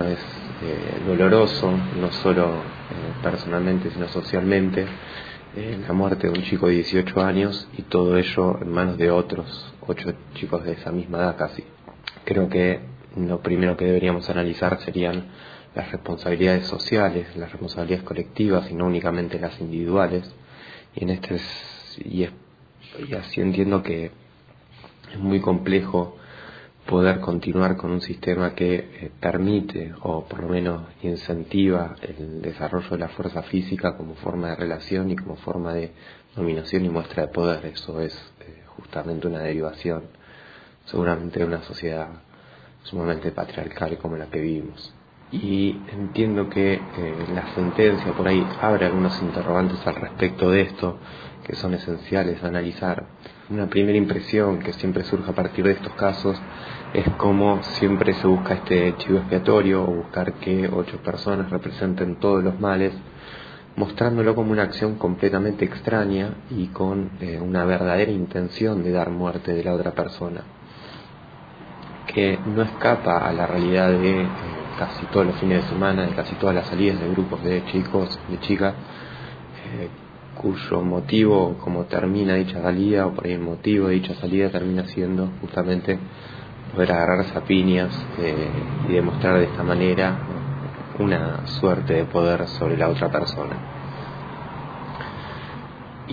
Es 0.00 0.18
eh, 0.62 1.02
doloroso, 1.04 1.72
no 2.00 2.12
solo 2.12 2.46
eh, 2.46 3.20
personalmente, 3.20 3.90
sino 3.90 4.06
socialmente, 4.06 4.86
eh, 5.56 5.78
la 5.86 5.92
muerte 5.92 6.28
de 6.28 6.38
un 6.38 6.44
chico 6.44 6.68
de 6.68 6.74
18 6.74 7.20
años 7.20 7.68
y 7.76 7.82
todo 7.82 8.16
ello 8.16 8.60
en 8.62 8.70
manos 8.70 8.96
de 8.96 9.10
otros 9.10 9.74
ocho 9.88 10.12
chicos 10.34 10.62
de 10.62 10.72
esa 10.72 10.92
misma 10.92 11.18
edad 11.18 11.36
casi. 11.36 11.64
Creo 12.24 12.48
que 12.48 12.78
lo 13.16 13.40
primero 13.40 13.76
que 13.76 13.86
deberíamos 13.86 14.30
analizar 14.30 14.78
serían 14.82 15.24
las 15.74 15.90
responsabilidades 15.90 16.66
sociales, 16.66 17.34
las 17.36 17.50
responsabilidades 17.50 18.04
colectivas 18.04 18.70
y 18.70 18.74
no 18.74 18.86
únicamente 18.86 19.40
las 19.40 19.60
individuales. 19.60 20.32
Y 20.94 21.02
en 21.04 21.10
este 21.10 21.40
y, 22.04 22.22
y 22.22 23.14
así 23.14 23.40
entiendo 23.40 23.82
que 23.82 24.12
es 25.12 25.18
muy 25.18 25.40
complejo 25.40 26.17
poder 26.88 27.20
continuar 27.20 27.76
con 27.76 27.90
un 27.90 28.00
sistema 28.00 28.54
que 28.54 28.74
eh, 28.74 29.10
permite 29.20 29.92
o 30.00 30.24
por 30.24 30.40
lo 30.40 30.48
menos 30.48 30.84
incentiva 31.02 31.94
el 32.00 32.40
desarrollo 32.40 32.88
de 32.88 32.98
la 32.98 33.08
fuerza 33.08 33.42
física 33.42 33.94
como 33.94 34.14
forma 34.14 34.48
de 34.48 34.56
relación 34.56 35.10
y 35.10 35.16
como 35.16 35.36
forma 35.36 35.74
de 35.74 35.92
dominación 36.34 36.86
y 36.86 36.88
muestra 36.88 37.26
de 37.26 37.28
poder. 37.28 37.66
Eso 37.66 38.00
es 38.00 38.14
eh, 38.40 38.62
justamente 38.68 39.26
una 39.26 39.40
derivación 39.40 40.04
seguramente 40.86 41.40
de 41.40 41.44
una 41.44 41.62
sociedad 41.62 42.08
sumamente 42.84 43.32
patriarcal 43.32 43.98
como 43.98 44.16
la 44.16 44.30
que 44.30 44.40
vivimos. 44.40 44.94
Y 45.30 45.78
entiendo 45.92 46.48
que 46.48 46.72
eh, 46.72 46.80
la 47.34 47.54
sentencia 47.54 48.14
por 48.14 48.26
ahí 48.26 48.42
abre 48.62 48.86
algunos 48.86 49.20
interrogantes 49.20 49.86
al 49.86 49.96
respecto 49.96 50.50
de 50.50 50.62
esto 50.62 50.96
que 51.44 51.54
son 51.54 51.74
esenciales 51.74 52.42
a 52.42 52.48
analizar. 52.48 53.04
Una 53.50 53.66
primera 53.66 53.96
impresión 53.96 54.58
que 54.58 54.74
siempre 54.74 55.04
surge 55.04 55.30
a 55.30 55.34
partir 55.34 55.64
de 55.64 55.72
estos 55.72 55.94
casos 55.94 56.38
es 56.92 57.08
como 57.16 57.62
siempre 57.62 58.12
se 58.12 58.26
busca 58.26 58.52
este 58.52 58.94
chivo 58.98 59.20
expiatorio 59.20 59.84
o 59.84 59.86
buscar 59.86 60.34
que 60.34 60.68
ocho 60.70 60.98
personas 60.98 61.48
representen 61.48 62.16
todos 62.16 62.44
los 62.44 62.60
males, 62.60 62.92
mostrándolo 63.74 64.34
como 64.34 64.52
una 64.52 64.64
acción 64.64 64.96
completamente 64.96 65.64
extraña 65.64 66.34
y 66.50 66.66
con 66.66 67.12
eh, 67.22 67.40
una 67.40 67.64
verdadera 67.64 68.12
intención 68.12 68.84
de 68.84 68.92
dar 68.92 69.08
muerte 69.08 69.54
de 69.54 69.64
la 69.64 69.72
otra 69.72 69.92
persona, 69.92 70.42
que 72.06 72.38
no 72.44 72.60
escapa 72.60 73.26
a 73.26 73.32
la 73.32 73.46
realidad 73.46 73.88
de 73.88 74.24
eh, 74.24 74.28
casi 74.78 75.06
todos 75.06 75.24
los 75.24 75.36
fines 75.36 75.62
de 75.62 75.70
semana, 75.70 76.04
de 76.06 76.14
casi 76.14 76.34
todas 76.34 76.54
las 76.54 76.66
salidas 76.66 77.00
de 77.00 77.08
grupos 77.12 77.42
de 77.42 77.64
chicos, 77.72 78.20
de 78.28 78.40
chicas, 78.40 78.74
eh, 79.72 79.88
cuyo 80.40 80.82
motivo, 80.82 81.58
como 81.58 81.84
termina 81.84 82.34
dicha 82.34 82.62
salida, 82.62 83.06
o 83.06 83.12
por 83.12 83.26
ahí 83.26 83.32
el 83.32 83.40
motivo 83.40 83.88
de 83.88 83.94
dicha 83.94 84.14
salida 84.14 84.50
termina 84.50 84.86
siendo 84.86 85.28
justamente 85.40 85.98
poder 86.74 86.92
agarrarse 86.92 87.36
a 87.36 87.42
eh, 88.18 88.48
y 88.88 88.92
demostrar 88.92 89.38
de 89.38 89.44
esta 89.44 89.62
manera 89.62 90.16
una 90.98 91.46
suerte 91.46 91.94
de 91.94 92.04
poder 92.04 92.46
sobre 92.46 92.76
la 92.76 92.88
otra 92.88 93.10
persona. 93.10 93.56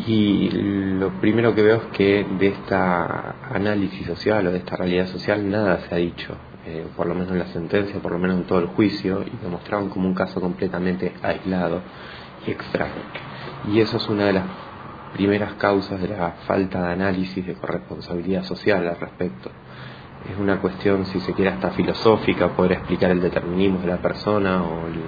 Y 0.07 0.49
lo 0.49 1.09
primero 1.21 1.55
que 1.55 1.61
veo 1.61 1.77
es 1.77 1.85
que 1.93 2.25
de 2.37 2.47
esta 2.47 3.35
análisis 3.49 4.05
social 4.05 4.45
o 4.47 4.51
de 4.51 4.57
esta 4.57 4.75
realidad 4.75 5.07
social 5.07 5.49
nada 5.49 5.79
se 5.87 5.95
ha 5.95 5.97
dicho, 5.97 6.35
eh, 6.65 6.85
por 6.97 7.07
lo 7.07 7.15
menos 7.15 7.31
en 7.31 7.39
la 7.39 7.47
sentencia, 7.47 8.01
por 8.01 8.11
lo 8.11 8.19
menos 8.19 8.37
en 8.37 8.43
todo 8.43 8.59
el 8.59 8.67
juicio, 8.67 9.23
y 9.23 9.31
lo 9.43 9.89
como 9.89 10.07
un 10.07 10.13
caso 10.13 10.41
completamente 10.41 11.13
aislado 11.21 11.81
y 12.45 12.51
extraño. 12.51 13.34
Y 13.71 13.79
eso 13.79 13.97
es 13.97 14.07
una 14.09 14.25
de 14.25 14.33
las 14.33 14.45
primeras 15.13 15.53
causas 15.53 16.01
de 16.01 16.09
la 16.09 16.31
falta 16.45 16.85
de 16.87 16.93
análisis 16.93 17.45
de 17.45 17.55
corresponsabilidad 17.55 18.43
social 18.43 18.87
al 18.87 18.99
respecto 18.99 19.49
es 20.31 20.37
una 20.39 20.59
cuestión, 20.59 21.05
si 21.05 21.19
se 21.19 21.33
quiere, 21.33 21.51
hasta 21.51 21.71
filosófica, 21.71 22.49
poder 22.55 22.73
explicar 22.73 23.11
el 23.11 23.21
determinismo 23.21 23.79
de 23.79 23.87
la 23.87 23.97
persona 23.97 24.63
o 24.63 24.87
el 24.87 25.01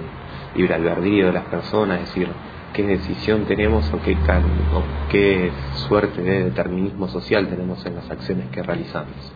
libre 0.54 0.74
albedrío 0.74 1.26
de 1.26 1.32
las 1.32 1.44
personas, 1.46 2.00
es 2.00 2.08
decir, 2.08 2.28
qué 2.72 2.86
decisión 2.86 3.44
tenemos 3.46 3.92
o 3.92 4.00
qué, 4.00 4.12
o 4.14 5.10
qué 5.10 5.50
suerte 5.88 6.22
de 6.22 6.44
determinismo 6.44 7.08
social 7.08 7.48
tenemos 7.48 7.84
en 7.84 7.96
las 7.96 8.08
acciones 8.10 8.48
que 8.50 8.62
realizamos. 8.62 9.32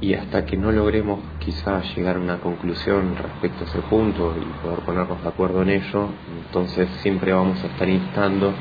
Y 0.00 0.14
hasta 0.14 0.44
que 0.44 0.56
no 0.56 0.70
logremos 0.70 1.18
quizás 1.40 1.84
llegar 1.96 2.16
a 2.16 2.20
una 2.20 2.38
conclusión 2.38 3.16
respecto 3.16 3.64
a 3.64 3.66
ese 3.66 3.80
punto 3.80 4.32
y 4.40 4.62
poder 4.62 4.80
ponernos 4.80 5.20
de 5.22 5.28
acuerdo 5.28 5.62
en 5.62 5.70
ello, 5.70 6.08
entonces 6.46 6.88
siempre 7.02 7.32
vamos 7.32 7.62
a 7.64 7.66
estar 7.66 7.88
instando 7.88 8.54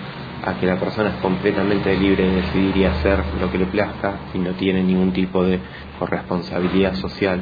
a 0.43 0.59
que 0.59 0.65
la 0.65 0.79
persona 0.79 1.09
es 1.09 1.15
completamente 1.21 1.95
libre 1.95 2.27
de 2.27 2.35
decidir 2.37 2.77
y 2.77 2.85
hacer 2.85 3.23
lo 3.39 3.51
que 3.51 3.59
le 3.59 3.65
plazca 3.67 4.17
y 4.33 4.39
no 4.39 4.53
tiene 4.53 4.81
ningún 4.83 5.13
tipo 5.13 5.43
de 5.43 5.59
corresponsabilidad 5.99 6.95
social 6.95 7.41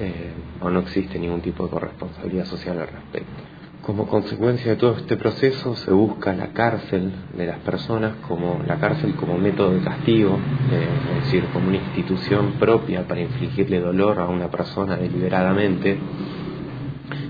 eh, 0.00 0.32
o 0.60 0.68
no 0.70 0.80
existe 0.80 1.18
ningún 1.18 1.40
tipo 1.40 1.64
de 1.64 1.70
corresponsabilidad 1.70 2.44
social 2.44 2.78
al 2.78 2.88
respecto. 2.88 3.42
Como 3.82 4.08
consecuencia 4.08 4.72
de 4.72 4.76
todo 4.76 4.96
este 4.96 5.16
proceso 5.16 5.76
se 5.76 5.92
busca 5.92 6.32
la 6.32 6.48
cárcel 6.48 7.12
de 7.36 7.46
las 7.46 7.58
personas 7.60 8.16
como 8.26 8.60
la 8.66 8.80
cárcel 8.80 9.14
como 9.14 9.38
método 9.38 9.74
de 9.74 9.80
castigo, 9.80 10.38
eh, 10.72 10.88
es 11.18 11.24
decir, 11.24 11.44
como 11.52 11.68
una 11.68 11.76
institución 11.76 12.54
propia 12.58 13.06
para 13.06 13.20
infligirle 13.20 13.78
dolor 13.78 14.18
a 14.18 14.26
una 14.26 14.50
persona 14.50 14.96
deliberadamente. 14.96 15.98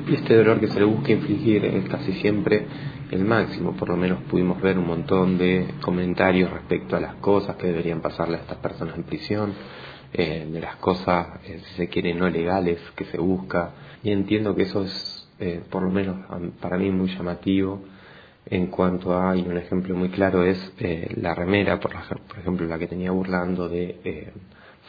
Y 0.09 0.15
este 0.15 0.35
dolor 0.35 0.61
que 0.61 0.69
se 0.69 0.79
le 0.79 0.87
busca 0.87 1.13
infligir 1.13 1.65
es 1.65 1.89
casi 1.89 2.13
siempre 2.15 2.67
el 3.11 3.25
máximo, 3.25 3.73
por 3.77 3.89
lo 3.89 3.97
menos 3.97 4.23
pudimos 4.23 4.61
ver 4.61 4.79
un 4.79 4.87
montón 4.87 5.39
de 5.39 5.75
comentarios 5.81 6.51
respecto 6.51 6.97
a 6.97 7.01
las 7.01 7.15
cosas 7.17 7.57
que 7.57 7.67
deberían 7.67 8.01
pasarle 8.01 8.37
a 8.37 8.41
estas 8.41 8.59
personas 8.59 8.97
en 8.97 9.05
prisión, 9.05 9.53
eh, 10.13 10.49
de 10.51 10.61
las 10.61 10.77
cosas, 10.77 11.41
eh, 11.45 11.61
si 11.65 11.75
se 11.75 11.89
quiere, 11.89 12.15
no 12.15 12.29
legales 12.29 12.79
que 12.97 13.05
se 13.05 13.19
busca, 13.19 13.73
y 14.03 14.11
entiendo 14.11 14.55
que 14.55 14.63
eso 14.63 14.83
es, 14.83 15.26
eh, 15.39 15.63
por 15.71 15.83
lo 15.83 15.91
menos 15.91 16.17
para 16.61 16.77
mí, 16.79 16.91
muy 16.91 17.09
llamativo 17.09 17.83
en 18.47 18.69
cuanto 18.69 19.19
a, 19.19 19.37
y 19.37 19.43
un 19.43 19.57
ejemplo 19.57 19.97
muy 19.97 20.09
claro 20.11 20.45
es 20.45 20.73
la 21.17 21.35
remera, 21.35 21.81
por, 21.81 21.93
por, 21.93 22.39
ejemplo, 22.39 22.67
la 22.67 22.79
que 22.79 22.87
tenía 22.87 23.11
burlando 23.11 23.69
de 23.69 24.33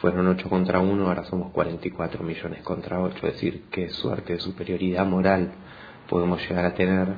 fueron 0.00 0.28
8 0.28 0.48
contra 0.48 0.78
1, 0.78 1.06
ahora 1.06 1.24
somos 1.24 1.50
44 1.52 2.22
millones 2.22 2.62
contra 2.62 3.00
8, 3.00 3.16
es 3.16 3.34
decir, 3.34 3.64
qué 3.70 3.90
suerte 3.90 4.34
de 4.34 4.40
superioridad 4.40 5.04
moral 5.04 5.50
podemos 6.08 6.40
llegar 6.48 6.64
a 6.64 6.74
tener 6.74 7.08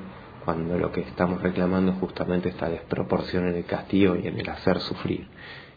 cuando 0.45 0.79
lo 0.79 0.91
que 0.91 1.03
estamos 1.03 1.43
reclamando 1.43 1.93
es 1.93 1.99
justamente 1.99 2.49
esta 2.49 2.71
desproporción 2.71 3.49
en 3.49 3.57
el 3.57 3.65
castigo 3.67 4.17
y 4.17 4.27
en 4.27 4.41
el 4.41 4.49
hacer 4.49 4.81
sufrir. 4.81 5.29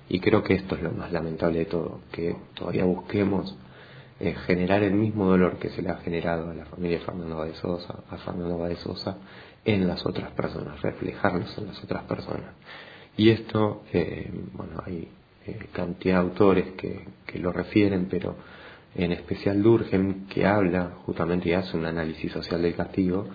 Y 0.07 0.19
creo 0.19 0.43
que 0.43 0.53
esto 0.53 0.75
es 0.75 0.81
lo 0.81 0.91
más 0.91 1.11
lamentable 1.11 1.59
de 1.59 1.65
todo, 1.65 1.99
que 2.11 2.35
todavía 2.53 2.85
busquemos 2.85 3.57
eh, 4.19 4.35
generar 4.45 4.83
el 4.83 4.93
mismo 4.93 5.25
dolor 5.25 5.57
que 5.57 5.69
se 5.69 5.81
le 5.81 5.89
ha 5.89 5.97
generado 5.97 6.51
a 6.51 6.53
la 6.53 6.65
familia 6.65 6.99
de 6.99 7.05
Fernando 7.05 7.37
Badezosa, 7.37 8.03
a 8.09 8.17
Fernando 8.17 8.57
Badezosa, 8.57 9.17
en 9.65 9.87
las 9.87 10.05
otras 10.05 10.31
personas, 10.31 10.81
reflejarlos 10.81 11.57
en 11.57 11.67
las 11.67 11.83
otras 11.83 12.03
personas. 12.03 12.53
Y 13.17 13.29
esto, 13.29 13.83
eh, 13.91 14.29
bueno, 14.53 14.81
hay 14.85 15.07
eh, 15.47 15.67
cantidad 15.71 16.15
de 16.15 16.21
autores 16.21 16.71
que, 16.73 17.07
que 17.25 17.39
lo 17.39 17.51
refieren, 17.51 18.07
pero 18.09 18.35
en 18.95 19.11
especial 19.11 19.63
Durgen, 19.63 20.27
que 20.27 20.45
habla 20.45 20.91
justamente 21.05 21.49
y 21.49 21.53
hace 21.53 21.75
un 21.75 21.85
análisis 21.85 22.31
social 22.31 22.61
del 22.61 22.75
castigo, 22.75 23.27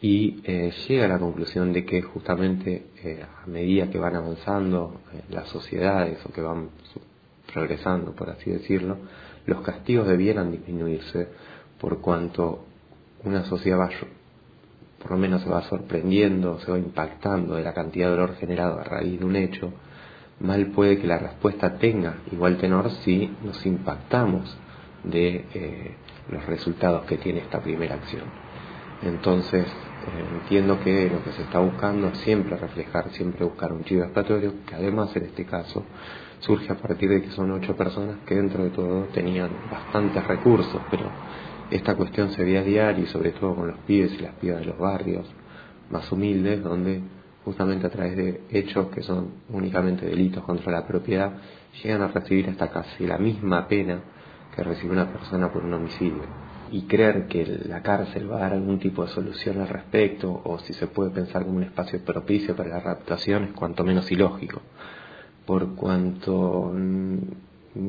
y 0.00 0.42
llega 0.42 1.04
a 1.06 1.08
la 1.08 1.18
conclusión 1.18 1.72
de 1.72 1.86
que 1.86 2.02
justamente 2.02 2.88
a 3.22 3.46
medida 3.46 3.88
que 3.88 3.98
van 3.98 4.16
avanzando 4.16 5.00
las 5.30 5.48
sociedades 5.48 6.18
o 6.26 6.32
que 6.32 6.42
van 6.42 6.68
progresando, 7.54 8.12
por 8.12 8.28
así 8.28 8.50
decirlo, 8.50 8.98
los 9.46 9.62
castigos 9.62 10.08
debieran 10.08 10.50
disminuirse 10.50 11.28
por 11.80 12.00
cuanto 12.00 12.64
una 13.22 13.44
sociedad 13.44 13.78
va, 13.78 13.90
por 15.00 15.12
lo 15.12 15.16
menos 15.18 15.42
se 15.42 15.48
va 15.48 15.62
sorprendiendo, 15.62 16.58
se 16.60 16.70
va 16.70 16.78
impactando 16.78 17.54
de 17.54 17.62
la 17.62 17.72
cantidad 17.72 18.06
de 18.06 18.16
dolor 18.16 18.34
generado 18.36 18.80
a 18.80 18.84
raíz 18.84 19.20
de 19.20 19.24
un 19.24 19.36
hecho, 19.36 19.72
mal 20.40 20.66
puede 20.68 20.98
que 20.98 21.06
la 21.06 21.18
respuesta 21.18 21.78
tenga 21.78 22.16
igual 22.32 22.58
tenor 22.58 22.90
si 22.90 23.32
nos 23.44 23.64
impactamos 23.64 24.56
de 25.04 25.94
los 26.30 26.44
resultados 26.46 27.04
que 27.04 27.18
tiene 27.18 27.40
esta 27.40 27.60
primera 27.60 27.94
acción. 27.94 28.24
Entonces, 29.02 29.66
entiendo 30.12 30.78
que 30.80 31.08
lo 31.10 31.22
que 31.22 31.32
se 31.32 31.42
está 31.42 31.58
buscando 31.60 32.08
es 32.08 32.18
siempre 32.18 32.56
reflejar, 32.56 33.10
siempre 33.10 33.44
buscar 33.44 33.72
un 33.72 33.84
chivo 33.84 34.02
expiatorio, 34.04 34.54
que 34.66 34.74
además 34.74 35.14
en 35.16 35.24
este 35.24 35.44
caso 35.44 35.84
surge 36.40 36.72
a 36.72 36.76
partir 36.76 37.08
de 37.08 37.22
que 37.22 37.30
son 37.30 37.50
ocho 37.52 37.76
personas 37.76 38.18
que 38.26 38.34
dentro 38.34 38.64
de 38.64 38.70
todo 38.70 39.04
tenían 39.12 39.50
bastantes 39.70 40.26
recursos, 40.26 40.82
pero 40.90 41.10
esta 41.70 41.94
cuestión 41.94 42.30
se 42.30 42.44
ve 42.44 42.58
a 42.58 42.62
diario 42.62 43.04
y 43.04 43.06
sobre 43.06 43.30
todo 43.32 43.54
con 43.54 43.68
los 43.68 43.78
pibes 43.80 44.12
y 44.14 44.22
las 44.22 44.34
pibas 44.34 44.60
de 44.60 44.66
los 44.66 44.78
barrios 44.78 45.26
más 45.90 46.10
humildes, 46.12 46.62
donde 46.62 47.00
justamente 47.44 47.86
a 47.86 47.90
través 47.90 48.16
de 48.16 48.40
hechos 48.50 48.88
que 48.88 49.02
son 49.02 49.28
únicamente 49.50 50.06
delitos 50.06 50.44
contra 50.44 50.72
la 50.72 50.86
propiedad, 50.86 51.32
llegan 51.82 52.02
a 52.02 52.08
recibir 52.08 52.48
hasta 52.48 52.70
casi 52.70 53.06
la 53.06 53.18
misma 53.18 53.68
pena 53.68 54.00
que 54.54 54.62
recibe 54.62 54.92
una 54.92 55.12
persona 55.12 55.52
por 55.52 55.64
un 55.64 55.74
homicidio 55.74 56.43
y 56.70 56.82
creer 56.82 57.26
que 57.26 57.60
la 57.66 57.82
cárcel 57.82 58.30
va 58.30 58.36
a 58.36 58.40
dar 58.40 58.52
algún 58.54 58.78
tipo 58.78 59.04
de 59.04 59.10
solución 59.10 59.60
al 59.60 59.68
respecto 59.68 60.40
o 60.44 60.58
si 60.58 60.72
se 60.72 60.86
puede 60.86 61.10
pensar 61.10 61.44
como 61.44 61.56
un 61.56 61.62
espacio 61.64 62.00
propicio 62.04 62.56
para 62.56 62.70
la 62.70 62.80
raptación 62.80 63.44
es 63.44 63.52
cuanto 63.52 63.84
menos 63.84 64.10
ilógico, 64.10 64.62
por 65.46 65.74
cuanto 65.74 66.72
mm, 66.74 67.18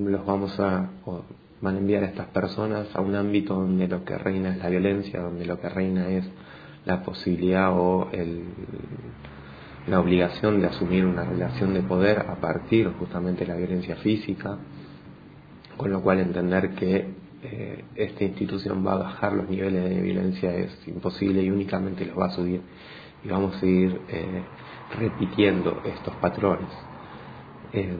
los 0.07 0.25
vamos 0.25 0.59
a, 0.59 0.89
van 1.61 1.75
a 1.75 1.79
enviar 1.79 2.03
a 2.03 2.07
estas 2.07 2.27
personas 2.27 2.87
a 2.95 3.01
un 3.01 3.15
ámbito 3.15 3.55
donde 3.55 3.87
lo 3.87 4.03
que 4.03 4.17
reina 4.17 4.49
es 4.49 4.57
la 4.57 4.69
violencia, 4.69 5.21
donde 5.21 5.45
lo 5.45 5.59
que 5.59 5.69
reina 5.69 6.09
es 6.09 6.25
la 6.85 7.01
posibilidad 7.01 7.71
o 7.73 8.09
el, 8.11 8.43
la 9.87 9.99
obligación 9.99 10.61
de 10.61 10.67
asumir 10.67 11.05
una 11.05 11.23
relación 11.23 11.73
de 11.73 11.81
poder 11.81 12.19
a 12.19 12.35
partir 12.35 12.91
justamente 12.99 13.45
de 13.45 13.51
la 13.51 13.57
violencia 13.57 13.95
física, 13.97 14.57
con 15.77 15.91
lo 15.91 16.01
cual 16.01 16.19
entender 16.19 16.71
que 16.71 17.24
eh, 17.43 17.83
esta 17.95 18.23
institución 18.23 18.85
va 18.85 18.93
a 18.93 18.97
bajar 18.97 19.33
los 19.33 19.49
niveles 19.49 19.83
de 19.83 20.01
violencia 20.01 20.55
es 20.55 20.87
imposible 20.87 21.41
y 21.43 21.51
únicamente 21.51 22.05
los 22.05 22.17
va 22.17 22.27
a 22.27 22.31
subir 22.31 22.61
y 23.23 23.27
vamos 23.27 23.55
a 23.55 23.59
seguir 23.59 24.01
eh, 24.09 24.43
repitiendo 24.97 25.81
estos 25.85 26.15
patrones. 26.15 26.69
Em, 27.73 27.99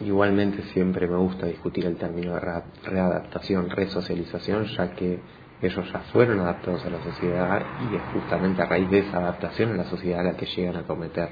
igualmente 0.00 0.62
siempre 0.74 1.06
me 1.06 1.16
gusta 1.16 1.46
discutir 1.46 1.86
el 1.86 1.96
término 1.96 2.34
de 2.34 2.40
readaptación, 2.84 3.70
resocialización, 3.70 4.66
ya 4.76 4.90
que 4.94 5.20
ellos 5.62 5.92
ya 5.92 6.00
fueron 6.12 6.40
adaptados 6.40 6.84
a 6.84 6.90
la 6.90 7.02
sociedad 7.02 7.62
y 7.90 7.96
es 7.96 8.02
justamente 8.12 8.62
a 8.62 8.66
raíz 8.66 8.90
de 8.90 8.98
esa 9.00 9.18
adaptación 9.18 9.70
en 9.70 9.76
la 9.78 9.84
sociedad 9.84 10.20
a 10.20 10.24
la 10.24 10.36
que 10.36 10.46
llegan 10.46 10.76
a 10.76 10.82
cometer 10.82 11.30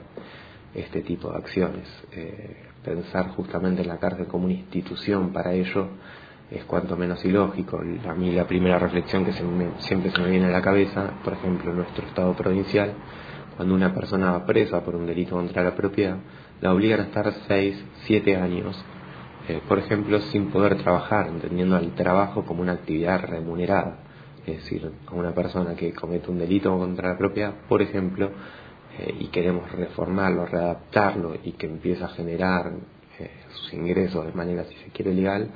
este 0.75 1.03
tipo 1.03 1.31
de 1.31 1.39
acciones. 1.39 1.89
Eh, 2.13 2.69
pensar 2.85 3.31
justamente 3.31 3.83
en 3.83 3.89
la 3.89 3.99
cárcel 3.99 4.27
como 4.27 4.45
una 4.45 4.55
institución 4.55 5.33
para 5.33 5.53
ello 5.53 5.89
es 6.51 6.65
cuanto 6.65 6.97
menos 6.97 7.25
ilógico. 7.25 7.79
A 7.79 8.15
mí 8.15 8.33
la 8.33 8.47
primera 8.47 8.79
reflexión 8.79 9.25
que 9.25 9.33
siempre 9.33 10.11
se 10.11 10.21
me 10.21 10.31
viene 10.31 10.47
a 10.47 10.51
la 10.51 10.63
cabeza, 10.63 11.13
por 11.23 11.35
ejemplo, 11.35 11.71
en 11.71 11.79
nuestro 11.79 12.07
estado 12.07 12.35
provincial, 12.35 12.95
cuando 13.57 13.75
una 13.75 13.93
persona 13.93 14.33
va 14.33 14.47
presa 14.47 14.83
por 14.83 14.95
un 14.95 15.07
delito 15.07 15.35
contra 15.35 15.63
la 15.63 15.75
propiedad, 15.75 16.19
la 16.61 16.73
obligan 16.73 17.01
a 17.01 17.03
estar 17.05 17.33
6, 17.47 17.85
7 18.07 18.37
años, 18.37 18.85
eh, 19.49 19.61
por 19.67 19.79
ejemplo, 19.79 20.21
sin 20.21 20.51
poder 20.51 20.77
trabajar, 20.77 21.29
entendiendo 21.29 21.77
el 21.77 21.93
trabajo 21.95 22.45
como 22.45 22.63
una 22.63 22.73
actividad 22.73 23.21
remunerada. 23.21 23.99
Es 24.47 24.63
decir, 24.63 24.91
a 25.07 25.15
una 25.15 25.33
persona 25.33 25.75
que 25.75 25.93
comete 25.93 26.31
un 26.31 26.39
delito 26.39 26.77
contra 26.79 27.11
la 27.11 27.19
propiedad, 27.19 27.55
por 27.69 27.83
ejemplo, 27.83 28.31
eh, 28.99 29.15
y 29.21 29.27
queremos 29.27 29.71
reformarlo, 29.73 30.47
readaptarlo 30.47 31.37
y 31.43 31.53
que 31.53 31.67
empiece 31.67 32.03
a 32.03 32.09
generar 32.09 32.73
eh, 33.19 33.31
sus 33.51 33.75
ingresos 33.75 34.25
de 34.25 34.33
manera, 34.33 34.65
si 34.65 34.75
se 34.77 34.91
quiere, 34.91 35.13
legal, 35.13 35.51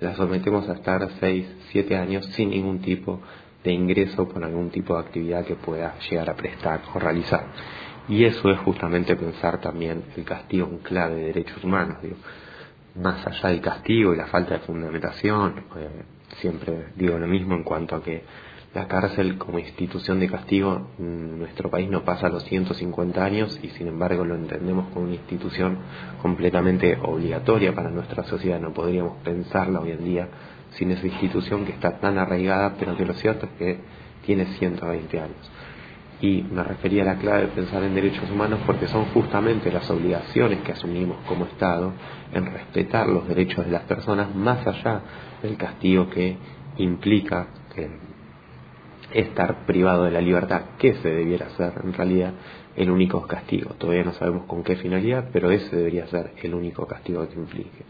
la 0.00 0.14
sometemos 0.14 0.68
a 0.68 0.74
estar 0.74 1.08
6, 1.20 1.46
7 1.70 1.96
años 1.96 2.26
sin 2.34 2.50
ningún 2.50 2.80
tipo 2.80 3.20
de 3.64 3.72
ingreso 3.72 4.28
por 4.28 4.44
algún 4.44 4.70
tipo 4.70 4.94
de 4.94 5.00
actividad 5.00 5.44
que 5.44 5.56
pueda 5.56 5.98
llegar 6.08 6.30
a 6.30 6.36
prestar 6.36 6.80
o 6.94 6.98
realizar. 6.98 7.46
Y 8.08 8.24
eso 8.24 8.50
es 8.50 8.58
justamente 8.60 9.16
pensar 9.16 9.60
también 9.60 10.04
el 10.16 10.24
castigo 10.24 10.68
en 10.70 10.78
clave 10.78 11.16
de 11.16 11.26
derechos 11.26 11.62
humanos. 11.62 11.98
Digo. 12.02 12.16
Más 12.94 13.26
allá 13.26 13.50
del 13.50 13.60
castigo 13.60 14.14
y 14.14 14.16
la 14.16 14.26
falta 14.26 14.54
de 14.54 14.60
fundamentación, 14.60 15.64
eh, 15.76 16.02
siempre 16.38 16.88
digo 16.96 17.18
lo 17.18 17.26
mismo 17.26 17.54
en 17.54 17.62
cuanto 17.62 17.96
a 17.96 18.02
que 18.02 18.24
la 18.74 18.86
cárcel 18.86 19.38
como 19.38 19.58
institución 19.58 20.20
de 20.20 20.28
castigo 20.28 20.88
en 20.98 21.38
nuestro 21.38 21.70
país 21.70 21.88
no 21.88 22.04
pasa 22.04 22.28
los 22.28 22.44
150 22.44 23.24
años 23.24 23.58
y 23.62 23.68
sin 23.70 23.88
embargo 23.88 24.24
lo 24.24 24.34
entendemos 24.34 24.88
como 24.92 25.06
una 25.06 25.14
institución 25.14 25.78
completamente 26.20 26.98
obligatoria 27.02 27.74
para 27.74 27.90
nuestra 27.90 28.24
sociedad. 28.24 28.60
No 28.60 28.74
podríamos 28.74 29.16
pensarla 29.24 29.80
hoy 29.80 29.92
en 29.92 30.04
día 30.04 30.28
sin 30.72 30.90
esa 30.90 31.06
institución 31.06 31.64
que 31.64 31.72
está 31.72 31.98
tan 31.98 32.18
arraigada, 32.18 32.74
pero 32.78 32.94
que 32.94 33.06
lo 33.06 33.14
cierto 33.14 33.46
es 33.46 33.52
que 33.52 33.80
tiene 34.26 34.44
120 34.58 35.18
años. 35.18 35.50
Y 36.20 36.42
me 36.42 36.62
refería 36.62 37.02
a 37.02 37.06
la 37.06 37.16
clave 37.16 37.42
de 37.42 37.48
pensar 37.48 37.82
en 37.84 37.94
derechos 37.94 38.28
humanos 38.30 38.60
porque 38.66 38.88
son 38.88 39.06
justamente 39.06 39.72
las 39.72 39.88
obligaciones 39.88 40.60
que 40.60 40.72
asumimos 40.72 41.16
como 41.26 41.46
Estado 41.46 41.92
en 42.34 42.44
respetar 42.44 43.08
los 43.08 43.26
derechos 43.28 43.64
de 43.64 43.70
las 43.70 43.84
personas 43.84 44.34
más 44.34 44.66
allá 44.66 45.00
del 45.42 45.56
castigo 45.56 46.10
que 46.10 46.36
implica 46.76 47.46
estar 49.12 49.66
privado 49.66 50.04
de 50.04 50.10
la 50.10 50.20
libertad, 50.20 50.62
que 50.78 50.94
se 50.94 51.08
debiera 51.08 51.50
ser 51.56 51.72
en 51.82 51.92
realidad 51.92 52.32
el 52.76 52.90
único 52.90 53.26
castigo. 53.26 53.70
Todavía 53.78 54.04
no 54.04 54.12
sabemos 54.12 54.44
con 54.46 54.62
qué 54.62 54.76
finalidad, 54.76 55.30
pero 55.32 55.50
ese 55.50 55.74
debería 55.76 56.06
ser 56.06 56.32
el 56.42 56.54
único 56.54 56.86
castigo 56.86 57.28
que 57.28 57.34
implique. 57.34 57.84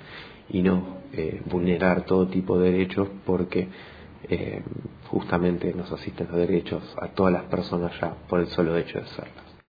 Y 0.50 0.62
no 0.62 0.99
eh, 1.12 1.43
vulnerar 1.47 2.03
todo 2.03 2.29
tipo 2.29 2.59
de 2.59 2.73
derechos 2.73 3.09
porque 3.26 3.69
eh, 4.29 4.62
justamente 5.09 5.73
nos 5.75 5.91
asisten 5.93 6.29
los 6.31 6.37
derechos 6.37 6.82
a 7.00 7.09
todas 7.09 7.32
las 7.32 7.44
personas 7.44 7.93
ya 8.00 8.15
por 8.29 8.41
el 8.41 8.47
solo 8.49 8.76
hecho 8.76 8.99
de 8.99 9.06
serlas. 9.06 9.48